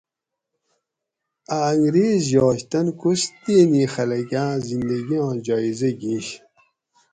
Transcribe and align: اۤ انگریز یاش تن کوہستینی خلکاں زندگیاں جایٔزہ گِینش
اۤ 1.57 1.63
انگریز 1.71 2.23
یاش 2.35 2.59
تن 2.71 2.87
کوہستینی 2.99 3.83
خلکاں 3.93 4.51
زندگیاں 4.67 5.31
جایٔزہ 5.45 5.89
گِینش 5.99 6.27